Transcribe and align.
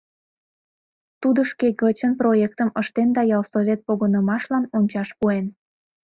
Тудо 1.21 1.39
шке 1.51 1.67
гычын 1.81 2.11
проектым 2.19 2.69
ыштен 2.81 3.09
да 3.15 3.21
ялсовет 3.37 3.79
погынымашлан 3.87 4.63
ончаш 4.77 5.09
пуэн. 5.19 5.45